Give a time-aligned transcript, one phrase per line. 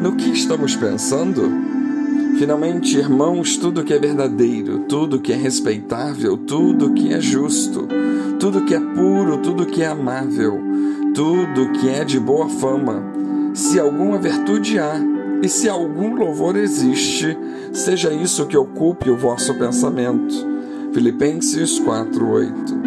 [0.00, 1.42] no que estamos pensando?
[2.38, 7.86] Finalmente, irmãos, tudo que é verdadeiro, tudo que é respeitável, tudo que é justo,
[8.38, 10.58] tudo que é puro, tudo que é amável,
[11.14, 13.02] tudo que é de boa fama,
[13.52, 14.94] se alguma virtude há
[15.42, 17.36] e se algum louvor existe,
[17.72, 20.48] seja isso que ocupe o vosso pensamento.
[20.94, 22.80] Filipenses 4:8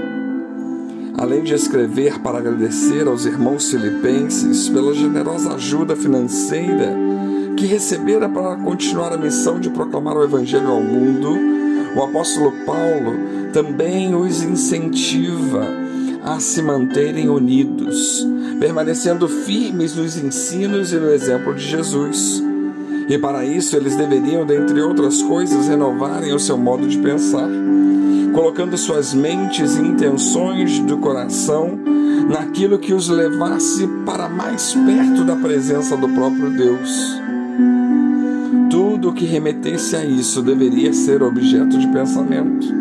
[1.16, 7.03] além de escrever para agradecer aos irmãos filipenses pela generosa ajuda financeira
[7.64, 11.34] que recebera para continuar a missão de proclamar o Evangelho ao mundo,
[11.96, 13.16] o apóstolo Paulo
[13.54, 15.66] também os incentiva
[16.26, 18.28] a se manterem unidos,
[18.60, 22.44] permanecendo firmes nos ensinos e no exemplo de Jesus.
[23.08, 27.48] E para isso eles deveriam, dentre outras coisas, renovarem o seu modo de pensar
[28.34, 31.80] colocando suas mentes e intenções do coração
[32.28, 37.24] naquilo que os levasse para mais perto da presença do próprio Deus.
[38.74, 42.74] Tudo que remetesse a isso deveria ser objeto de pensamento.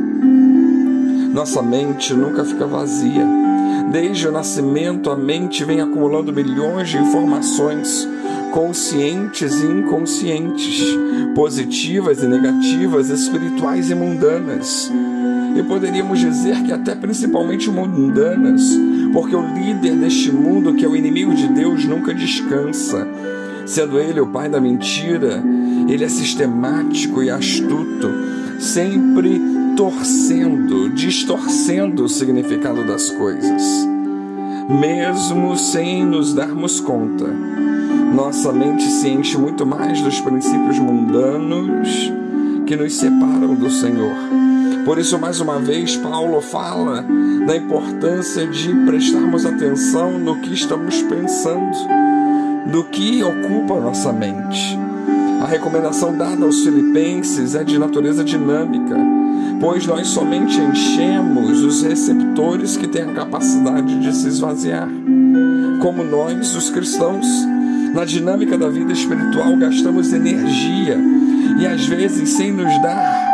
[1.35, 3.27] Nossa mente nunca fica vazia.
[3.91, 8.09] Desde o nascimento, a mente vem acumulando milhões de informações,
[8.53, 10.83] conscientes e inconscientes,
[11.35, 14.91] positivas e negativas, espirituais e mundanas
[15.55, 18.63] e poderíamos dizer que até principalmente mundanas,
[19.13, 23.07] porque o líder deste mundo, que é o inimigo de Deus, nunca descansa.
[23.67, 25.43] Sendo ele o pai da mentira,
[25.93, 28.09] ele é sistemático e astuto,
[28.59, 29.41] sempre
[29.77, 33.63] torcendo, distorcendo o significado das coisas.
[34.69, 37.27] Mesmo sem nos darmos conta,
[38.15, 42.13] nossa mente se enche muito mais dos princípios mundanos
[42.67, 44.43] que nos separam do Senhor
[44.85, 47.05] por isso, mais uma vez, Paulo fala
[47.47, 51.77] da importância de prestarmos atenção no que estamos pensando,
[52.67, 54.82] do que ocupa nossa mente.
[55.43, 58.97] A recomendação dada aos filipenses é de natureza dinâmica,
[59.61, 64.89] pois nós somente enchemos os receptores que têm a capacidade de se esvaziar.
[65.81, 67.27] Como nós, os cristãos,
[67.93, 70.97] na dinâmica da vida espiritual, gastamos energia
[71.59, 73.27] e às vezes sem nos dar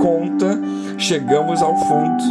[0.00, 0.58] conta,
[0.96, 2.24] chegamos ao fundo.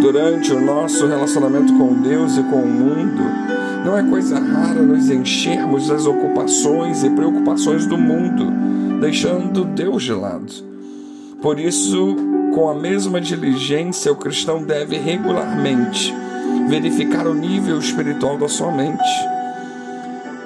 [0.00, 3.22] Durante o nosso relacionamento com Deus e com o mundo,
[3.84, 8.46] não é coisa rara nos enchermos das ocupações e preocupações do mundo,
[9.00, 10.52] deixando Deus de lado.
[11.40, 12.16] Por isso,
[12.54, 16.14] com a mesma diligência, o cristão deve regularmente
[16.68, 19.02] verificar o nível espiritual da sua mente.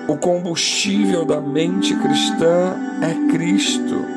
[0.06, 4.14] O combustível da mente cristã é Cristo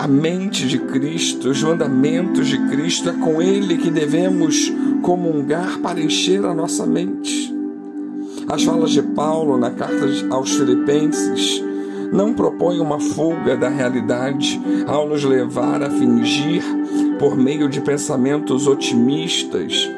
[0.00, 4.72] a mente de Cristo, os mandamentos de Cristo, é com Ele que devemos
[5.02, 7.49] comungar para encher a nossa mente.
[8.50, 11.62] As falas de Paulo na carta aos Filipenses
[12.12, 16.64] não propõem uma fuga da realidade ao nos levar a fingir,
[17.16, 19.88] por meio de pensamentos otimistas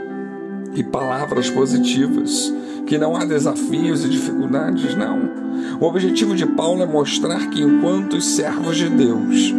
[0.74, 2.52] e palavras positivas,
[2.86, 5.30] que não há desafios e dificuldades, não.
[5.80, 9.54] O objetivo de Paulo é mostrar que, enquanto servos de Deus,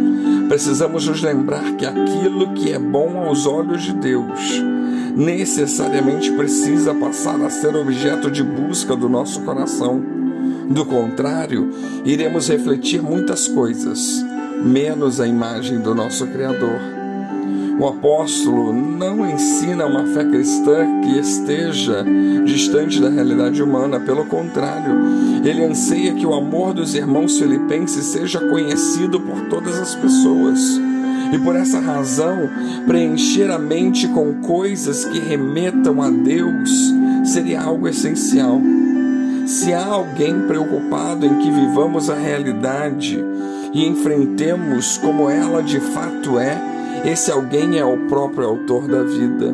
[0.48, 4.73] precisamos nos lembrar que aquilo que é bom aos olhos de Deus
[5.14, 10.02] necessariamente precisa passar a ser objeto de busca do nosso coração.
[10.68, 11.70] Do contrário,
[12.04, 14.24] iremos refletir muitas coisas,
[14.62, 16.80] menos a imagem do nosso Criador.
[17.78, 22.04] O apóstolo não ensina uma fé cristã que esteja
[22.44, 24.94] distante da realidade humana, pelo contrário,
[25.44, 30.60] ele anseia que o amor dos irmãos filipenses seja conhecido por todas as pessoas.
[31.34, 32.48] E por essa razão,
[32.86, 38.60] preencher a mente com coisas que remetam a Deus seria algo essencial.
[39.44, 43.18] Se há alguém preocupado em que vivamos a realidade
[43.72, 46.56] e enfrentemos como ela de fato é,
[47.04, 49.52] esse alguém é o próprio autor da vida.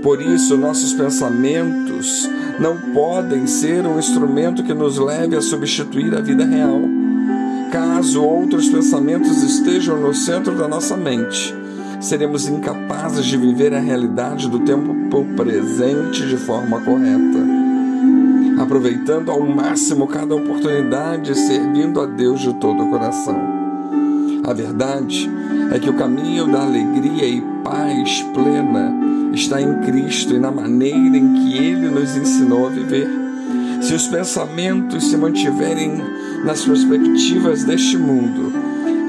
[0.00, 2.30] Por isso, nossos pensamentos
[2.60, 6.97] não podem ser um instrumento que nos leve a substituir a vida real.
[7.70, 11.54] Caso outros pensamentos estejam no centro da nossa mente,
[12.00, 14.94] seremos incapazes de viver a realidade do tempo
[15.36, 17.58] presente de forma correta.
[18.58, 23.36] Aproveitando ao máximo cada oportunidade, servindo a Deus de todo o coração.
[24.44, 25.30] A verdade
[25.70, 28.94] é que o caminho da alegria e paz plena
[29.34, 33.27] está em Cristo e na maneira em que Ele nos ensinou a viver.
[33.80, 36.02] Se os pensamentos se mantiverem
[36.44, 38.52] nas perspectivas deste mundo,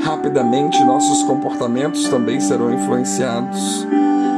[0.03, 3.85] rapidamente nossos comportamentos também serão influenciados.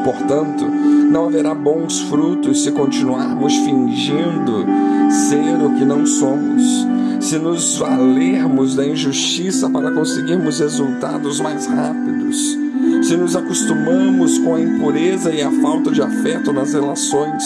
[0.03, 0.65] Portanto,
[1.11, 4.65] não haverá bons frutos se continuarmos fingindo
[5.11, 6.87] ser o que não somos.
[7.19, 12.57] Se nos valermos da injustiça para conseguirmos resultados mais rápidos,
[13.03, 17.43] se nos acostumamos com a impureza e a falta de afeto nas relações,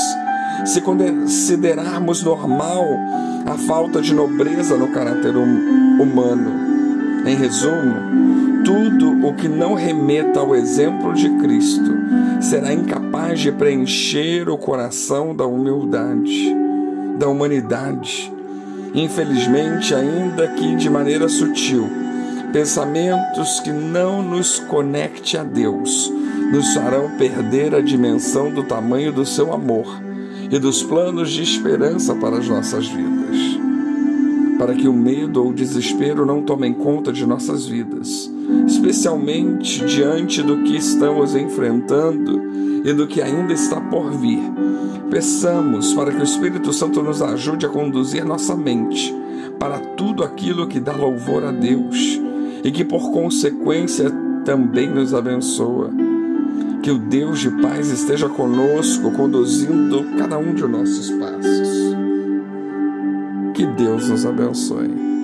[0.66, 2.84] se considerarmos normal
[3.46, 6.52] a falta de nobreza no caráter hum, humano.
[7.26, 11.92] Em resumo, tudo o que não remeta ao exemplo de Cristo
[12.42, 16.56] será incapaz de preencher o coração da humildade,
[17.18, 18.32] da humanidade.
[18.94, 21.88] Infelizmente, ainda que de maneira sutil,
[22.52, 26.12] pensamentos que não nos conecte a Deus
[26.52, 30.05] nos farão perder a dimensão do tamanho do seu amor
[30.52, 33.60] e dos planos de esperança para as nossas vidas.
[34.58, 38.32] Para que o medo ou o desespero não tomem conta de nossas vidas,
[38.66, 42.42] especialmente diante do que estamos enfrentando
[42.86, 44.40] e do que ainda está por vir.
[45.10, 49.14] Peçamos para que o Espírito Santo nos ajude a conduzir nossa mente
[49.60, 52.20] para tudo aquilo que dá louvor a Deus
[52.64, 54.12] e que, por consequência,
[54.44, 56.05] também nos abençoa
[56.86, 61.96] que o Deus de paz esteja conosco, conduzindo cada um de nossos passos.
[63.56, 65.15] Que Deus nos abençoe.